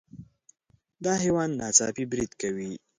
[1.03, 2.71] دا حیوان ناڅاپي برید کوي.